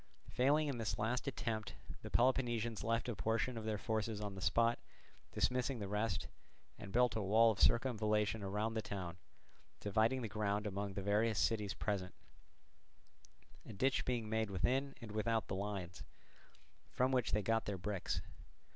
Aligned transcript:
Failing 0.31 0.67
in 0.67 0.79
this 0.79 0.97
last 0.97 1.27
attempt 1.27 1.75
the 2.01 2.09
Peloponnesians 2.09 2.83
left 2.83 3.07
a 3.07 3.15
portion 3.15 3.55
of 3.55 3.65
their 3.65 3.77
forces 3.77 4.19
on 4.19 4.33
the 4.33 4.41
spot, 4.41 4.79
dismissing 5.31 5.77
the 5.77 5.87
rest, 5.87 6.27
and 6.79 6.91
built 6.91 7.15
a 7.15 7.21
wall 7.21 7.51
of 7.51 7.59
circumvallation 7.59 8.43
round 8.43 8.75
the 8.75 8.81
town, 8.81 9.17
dividing 9.79 10.23
the 10.23 10.27
ground 10.27 10.65
among 10.65 10.93
the 10.95 11.03
various 11.03 11.37
cities 11.37 11.75
present; 11.75 12.15
a 13.63 13.73
ditch 13.73 14.03
being 14.03 14.27
made 14.27 14.49
within 14.49 14.95
and 15.01 15.11
without 15.11 15.47
the 15.47 15.55
lines, 15.55 16.01
from 16.89 17.11
which 17.11 17.31
they 17.31 17.43
got 17.43 17.65
their 17.65 17.77
bricks. 17.77 18.21